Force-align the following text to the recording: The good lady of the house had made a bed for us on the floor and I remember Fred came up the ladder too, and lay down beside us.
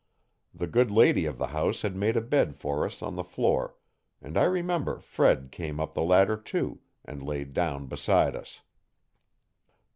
The 0.51 0.65
good 0.65 0.89
lady 0.89 1.27
of 1.27 1.37
the 1.37 1.45
house 1.53 1.83
had 1.83 1.95
made 1.95 2.17
a 2.17 2.23
bed 2.23 2.55
for 2.55 2.87
us 2.87 3.03
on 3.03 3.15
the 3.15 3.23
floor 3.23 3.75
and 4.19 4.35
I 4.35 4.45
remember 4.45 4.97
Fred 4.99 5.49
came 5.51 5.79
up 5.79 5.93
the 5.93 6.01
ladder 6.01 6.37
too, 6.37 6.79
and 7.05 7.21
lay 7.21 7.43
down 7.43 7.85
beside 7.85 8.35
us. 8.35 8.61